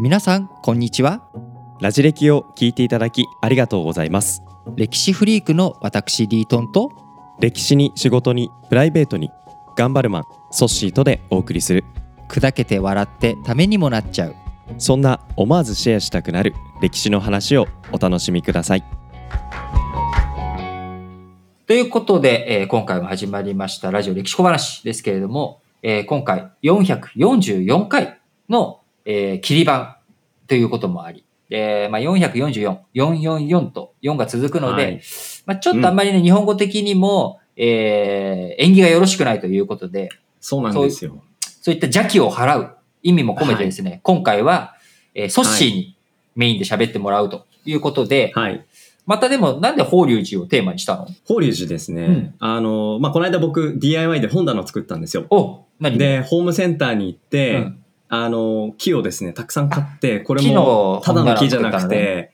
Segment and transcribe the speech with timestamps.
[0.00, 1.22] 皆さんこんにちは。
[1.80, 4.42] ラジ歴を聞いていただきありがとうございます。
[4.76, 6.90] 歴史フリークの私リートンと
[7.40, 9.30] 歴史に仕事にプライベートに
[9.76, 11.84] 頑張るマンソッシーとでお送りする。
[12.28, 14.34] 砕けて笑ってためにもなっちゃう。
[14.78, 18.84] そんな思わずシェアしたくなる歴史の話をお楽しみください。
[21.66, 29.96] ということで、えー今回も始まりましたラジオ歴史小話ですけれども、えー今回444回の、えー切り番
[30.46, 35.02] ということもあり、えーまあ、444、444と4が続くので、はい。
[35.44, 40.08] まあ、ちょっとあんまりね、日本語的にも、えー縁起がよろしくないということで、
[40.40, 41.22] そうなんですよ。
[41.60, 44.74] そういった邪気を払う意味も込めてですね、今回は、
[45.14, 45.96] えーソッシーに
[46.34, 48.64] メインで喋ってもらうということで、はい
[49.06, 51.06] またでもなんで法隆寺をテーマにしたの？
[51.24, 52.34] 法隆寺ですね、うん。
[52.38, 55.26] あのまあこの間僕 DIY で本棚を作ったんですよ。
[55.30, 55.98] お何？
[55.98, 57.80] でホームセンターに行って、うん。
[58.08, 62.32] あの木をですねたくさん買ってこれ木ものただの木じゃなくて、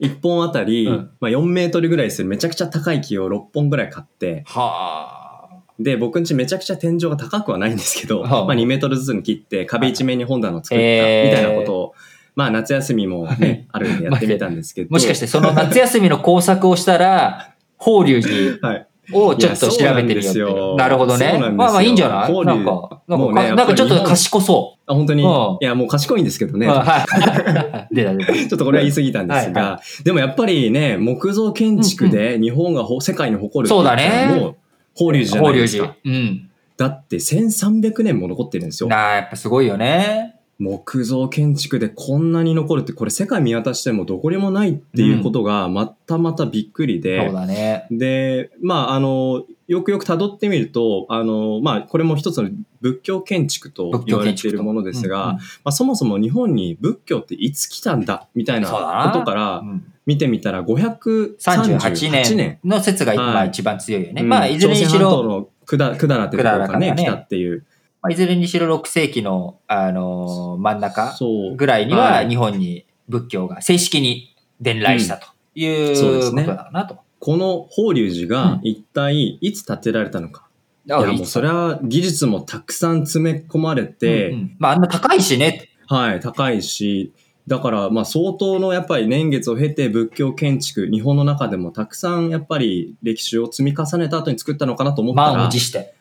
[0.00, 1.10] 1本あたり、うん。
[1.20, 4.44] まあ、4メートルぐらいするめちゃくちゃ高い木を6本ぐらい買って。
[4.46, 5.30] はあ。
[5.78, 8.44] で僕んちめちゃくちゃ天井が高くはないんですけど、はあ。
[8.44, 11.94] まあ、2メートルずつに切って壁一面に本棚を作ったみえーたいなことを、
[12.36, 21.36] まあ夏休みもね、あるんでやってみたんですけどもしかしてその夏休みの工作をしたら、法隆寺はいをちょっと調べてみよなんですよなるほどね。
[21.38, 22.32] まあまあいいんじゃない？
[22.32, 26.58] 法隆なんか、なんかちょっと賢そあ本当に、うんいやもう賢いんですけどう。
[26.58, 27.88] ね、あはい。
[27.94, 28.32] 出た出た。
[28.34, 34.56] ちょっとこれは言い過ぎたんですが、はでもやっぱりね、木造建築で日本がほ世界に誇るそうだねもう
[34.94, 36.14] 法隆寺じゃ法隆ないですか寺。。
[36.14, 36.50] うん。
[36.76, 38.88] だって1300年も残ってるんですよ。
[38.88, 40.36] なあ、やっぱすごいよね。
[40.60, 47.86] 木造建築でこんなに残るって、これ世界見渡してもどこにもないっていうことがまたまたびっくりで、そうだね。
[47.90, 52.50] で、まあ、あの、よくよく辿ってみると、あの、まあ、これも一つの
[52.82, 62.36] 仏教建築と言われているものですが、うんまあ、そもそも日本に仏教っていつ来たんだみたいなことからうん見てみたら538 38年。
[62.36, 64.22] 年の説がはいまあ一番強いよね。
[64.22, 67.64] うんまあ、いずれにしろ、の百済ってところからね、百済からね来たっていう。
[68.02, 71.16] まあいずれにしろ6世紀の、あのー真ん中。
[71.56, 76.98] ぐらいにははい日本に仏教が正式に伝来したというそうですねことだなと。
[77.18, 80.48] この法隆寺うんが一体いつ建てられたのか。
[80.86, 85.68] いや、あいいもうそれは技術もたくさん詰め込まれて、うんうんまあ、あんな高いしね。
[85.86, 87.12] はい、高いし、
[87.46, 95.94] だから、まあ、相当のやっぱり年月を経て仏教建築、日本の中でもたくさんやっぱり歴史を積み重ねた後に作ったのかなと思ったら、満を持して。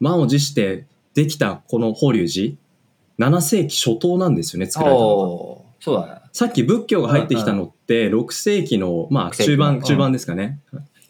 [0.00, 2.58] 満を持してできたこの法隆
[3.18, 5.74] 寺、7世紀初頭なんですよね、作られたのが。
[5.80, 6.20] そうだね。
[6.32, 10.60] さっき仏教が入ってきたのって、6世紀の、まあ、6世紀中盤、うん中盤ですかね。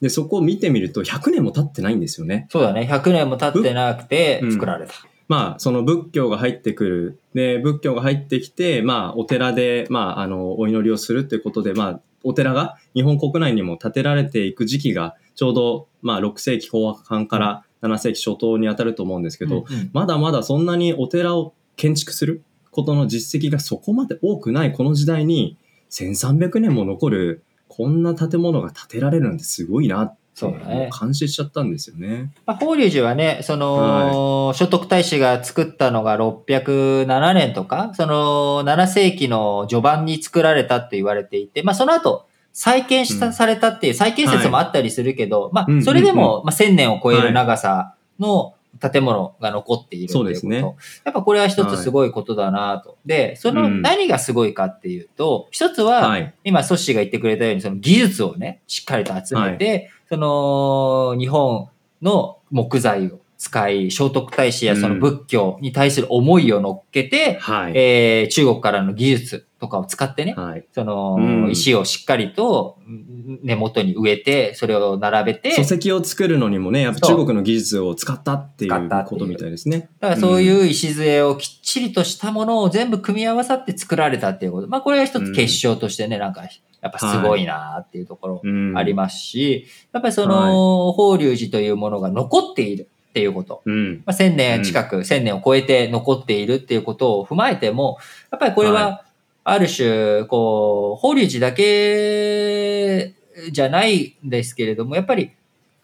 [0.01, 2.47] で、そこを見てみると、100年も経ってないんですよね。
[2.51, 2.87] そうだね。
[2.91, 4.93] 100年も経ってなくてうん作られた。
[5.29, 7.21] まあ、その仏教が入ってくる。
[7.33, 19.91] で、仏教が入ってきて、まあ、お寺で、まあ、あの、お祈りをするっていうことで、まあ、お寺が日本国内にも建てられていく時期が、ちょうど、まあ、6世紀後半から7世紀初頭に当たると思うんですけど、うんうん。
[19.93, 25.57] まだまだそんなにお寺を建築することの実績がそこまで多くないこの時代に、
[25.91, 30.75] 1300年も残る、こんな建物が建てられるなんてすごいなって、そうだね。
[30.75, 32.33] もう感心しちゃったんですよね。
[32.45, 50.25] まあ、法隆寺はね、その、聖徳太子が作ったのが607年とか、その7世紀の序盤に作られたって言われていて、まあその後、再建した、うんされたっていう再建説もあったりするけど、まうんあそれでうんも、まあ1000年を超える長さの建物が残っているっていうこと。
[50.25, 50.59] そうですね
[51.05, 52.97] やっぱこれは一つすごいことだなと。
[53.05, 56.35] で、そのうん何がすごいかっていうと、一つは、はい。
[56.45, 61.69] 今、ソッシーが言ってくれたように、その技術をね、しっかりと集めて、その、日本
[62.03, 67.73] の木材を使い、聖徳太子やその仏教に対する思いを乗っけて、はい。
[67.77, 70.67] えー中国からの技術とかを使ってね、はい。
[70.73, 71.51] その、うん。
[71.51, 79.05] 石をしっかりとん根元に植えて、それを並べて、礎石を作るのにもね、やっぱ中国の技術を使ったっていうう。
[79.07, 79.91] ことみたいですね。
[80.01, 84.69] だからそういう礎をきっちりとしたものを全部組み合わさって作られたっていうこと。
[84.69, 86.45] まあこれが一つ結晶としてね、なんか、
[86.81, 93.63] やっぱすごいなっていうところうんありますし、やっぱりその、法隆寺というものが残っているっていうこと。
[93.65, 94.03] うん。
[94.05, 97.99] まあ、1000年近く、1000年を超えて残っているっていうことを踏まえても、
[98.33, 99.05] やっぱりこれは、
[99.45, 103.15] ある種、こう、法隆寺だけ
[103.53, 105.31] じゃないんですけれども、やっぱり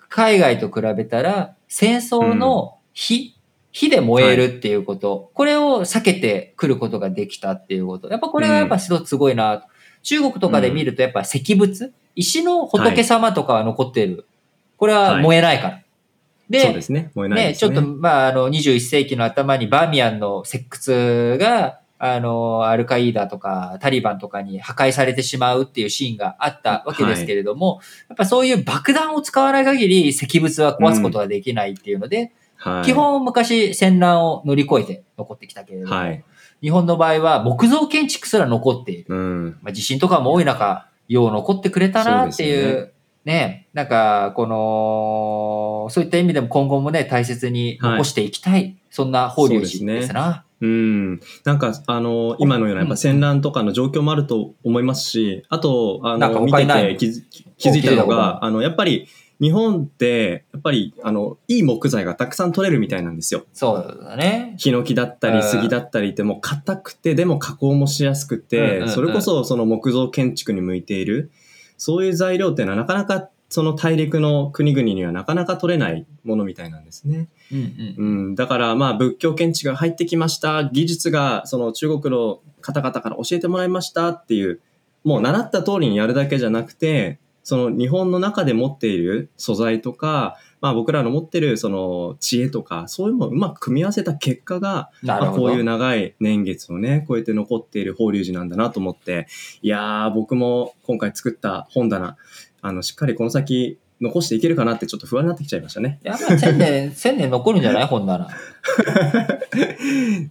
[0.09, 3.37] 海外と比べたら、戦争の火、
[3.71, 8.09] 火で燃えるっていうこと、これを避けてくることができたっていうこと。
[8.09, 9.65] やっぱこれがやっぱすごいすごいな。
[10.03, 14.27] 中国とかで見るとやっぱ石仏、石の仏様とかは残っている。
[14.79, 15.80] これは燃えないから。
[16.51, 17.13] で、そうですね。
[17.15, 17.75] 燃えないね、ですね。
[17.75, 36.25] ちょっと、まあ、あの、21世紀の頭にバーミヤンの石窟が、あの、アルカイーダとかタリバンとかに破壊されてしまうっていうシーンがあったわけですけれども、やっぱそういう爆弾を使わない限り石仏は壊すことができないっていうので、はい、基本昔戦乱を乗り越えて残ってきたけれども、はい。
[36.63, 39.15] 日本の場合は木造建築すら残っている。
[39.15, 39.59] うん。
[39.63, 42.93] まあ、地震とかも多い中、よう残ってくれたなっていう、
[43.25, 50.45] ね、なんか、この、そういった意味でも今後もね、大切に残していきたい、そんな法隆寺ですな。
[50.61, 51.21] うん。
[51.45, 56.97] なんか、あの、今のようなやっぱ戦乱とかの状況もあると思いますし、あと、あなんかの、見てて
[57.57, 59.07] 気づいたのが、あの、やっぱり、
[59.41, 63.47] 日本って、やっぱり、あの、いい木材がたくさん取れるみたいなんですよ。
[63.55, 64.55] そうだね。
[64.59, 71.31] ヒノキだったうんり、杉だったりってもう硬くて、でも加工もしやすくて、うんそれこそその木造建築に向いている、
[71.81, 77.29] そういう材料っていうのはなかなかその大陸の国々にはなかなか取れないものみたいなんですね。
[77.51, 77.95] うんうん。
[77.97, 84.61] うん、だからまあ仏教建築が入ってきました、技術がその中国の方々から教えてもらいましたっていう、
[85.05, 95.27] もう習った通りにやるだけじゃなくて、その日本の中で持っている素材とか、まあ僕らの持ってるその知恵とか、そういうのをうまく組み合わせた結果が、まあ。
[95.33, 99.27] こういう長い年月をね、超えて残っている法隆寺なんだなと思って、
[99.63, 102.17] いやー、僕も今回作った本棚、
[102.63, 106.01] あの、しっかりこの先残していけるかなってちょっと不安になってきちゃいましたね。
[106.05, 107.87] いや、まあ、千年、 千年残るんじゃない？
[107.87, 108.27] 本なら。
[108.27, 108.35] やっ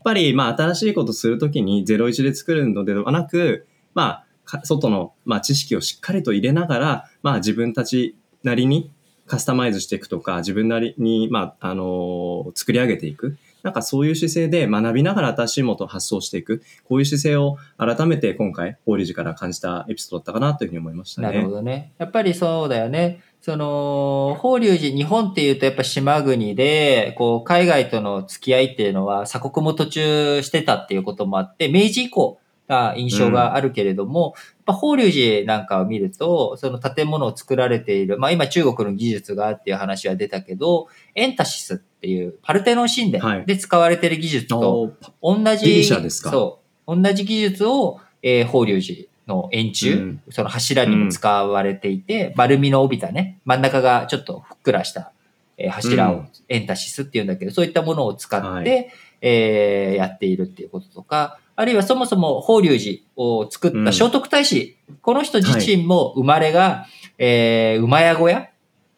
[0.03, 8.91] ぱり、まあ、新しいことするときに01で作るのではなく、まあ、か外の、まあ、知識をしっかりと入れながら、まあ、自分たちなりに
[9.29, 13.37] カスタマイズしていくとか、自分なりに、まあ、あの作り上げていく。
[13.61, 16.63] なんかそういう姿勢で学びながら新しいものを発想していく。
[16.85, 21.27] こういう姿勢を改めて今回、法隆寺から感じたエピソードだったかなというふうに思いましたね。
[21.27, 21.91] なるほどね。
[21.97, 23.21] やっぱりそうだよね。
[23.41, 32.39] その、法隆寺、日本っていうとやっぱ島国で、こう、海外との付き合いっていうのは鎖国も途中してたっていうこともあって、明治以降
[32.69, 43.45] が印象があるけれども、やっぱ法隆寺なんかを見ると、その建物を作られている、まあ今中国の技術がっていう話は出たけど、エンタシスっていうパルテノン神殿はい。
[43.45, 46.29] で使われている技術と、お同じ、ギリシャですか？
[46.29, 46.95] そう。
[46.95, 50.21] 同じ技術を、えー、法隆寺の円柱、うん。
[50.29, 55.11] その柱にも使われていて、丸みの帯びたね、真ん中がちょっとふっくらした、
[55.57, 56.27] えー柱をうん。
[56.49, 58.89] エンタシスっていうんだけど、そういったものを使って、はい。
[59.21, 66.85] えーやっているっていうこととか、あるいはそもそも法隆寺を作った聖徳太子、この人自身も生まれが、
[67.17, 68.49] えー馬屋小屋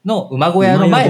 [0.05, 1.09] の馬小屋の前で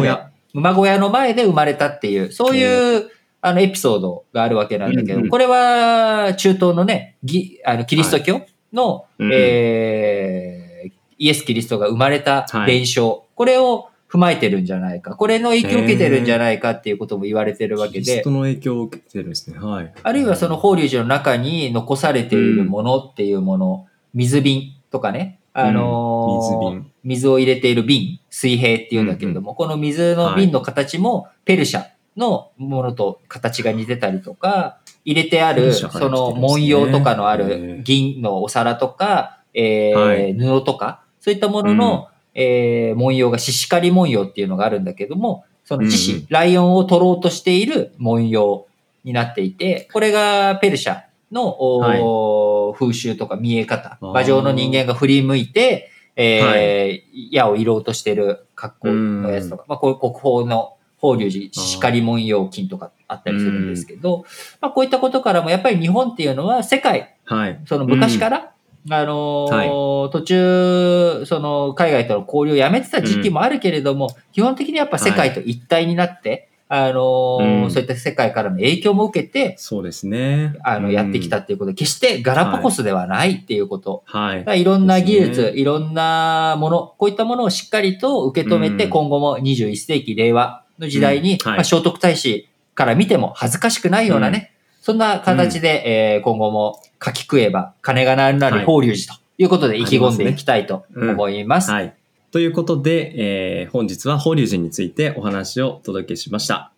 [0.54, 3.10] 馬屋小屋、の前で生まれたっていう、そういう、
[3.42, 9.32] あの、エピソードがあるわけなんだけど、うんうんこれは、中東のね、ギあのキリスト教の、うん。
[9.34, 12.66] えーイエス・キリストが生まれたはい。
[12.66, 18.04] 伝承、これを踏まえてるんじゃないか、これの影響を受けてるんじゃないかっていうことも言われてるわけで。
[18.04, 19.58] キリスト、の影響を受けてるんですね。
[19.58, 19.94] はい。
[20.04, 26.76] あるいはその法隆寺の中に残されているものっていうもの、水瓶とかね、あのーうん。
[26.76, 26.92] 水瓶。
[27.04, 31.86] 水を入れている瓶、水平っていうんだけれども、この水の瓶の形もペルシャ
[32.18, 40.34] のものと形が似てたりとか、入れてある、その文様とかのあへるー銀のお皿とか、えーはい。
[40.34, 46.28] 布とか、そういったものの、えー文様が獅子狩り文様っていうのがあるんだけども、その獅子、うんうん。
[46.30, 48.66] ライオンを取ろうとしている文様
[49.04, 64.26] になっていて、これがペルシャの、おー風習とか見え方、馬上の人間が振り向いて、えー矢を射ろうとしてる格好のやつとか、まあこういう国宝の法隆寺、獅子狩り文様金とかあったりするんですけど、
[64.62, 67.60] まあこういったことからもやっぱり日本っていうのは世界、はい。
[67.66, 68.52] その昔から、
[68.90, 77.72] あのー途中、その海外との交流をやめてた時期もあるけれども、基本的にやっぱ世界と一体になって、あのーうん。
[77.72, 80.56] そういった世界からの影響も受けて、そうですね。
[80.64, 81.72] あの、やってきたっていうこと。
[81.72, 84.04] で、決してガラパゴスではないっていうこと。
[84.06, 84.62] はい。
[84.62, 84.64] い。
[84.64, 85.60] ろんな技術、ですね。
[85.60, 88.90] いろんなもの、こういったものをしっかりと受け止めて、うん。
[88.90, 91.50] 今後も21世紀令和の時代に、うん。
[91.50, 91.58] はい。
[91.58, 94.51] まあ、聖徳太子から見ても恥ずかしくないようなね、
[94.82, 101.72] そんな形で、えー今後も書き食えば金がなるなる法隆寺ということで意気込んでいきたいと思います。
[101.72, 101.96] はい。
[102.32, 106.72] ということで、えー本日は法隆寺についてお話をお届けしました。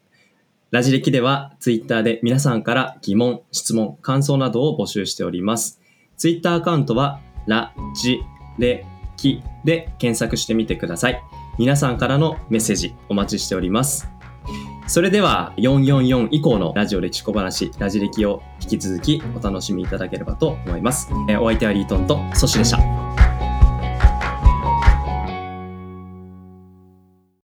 [0.71, 5.79] ラジ歴ではツイッターで皆さんから疑問、質問、感想などを募集しております。
[6.17, 8.19] ツイッターアカウントはラジ
[8.57, 11.21] レキで検索してみてください。
[11.59, 14.12] 皆さんからのメッセージお待ちしております。
[14.87, 21.09] それでは444以降のラジオ歴史小話、ラジ歴を引き続きお楽しみいただければと思います。
[21.29, 22.92] えーお相手はリートンとソシでした。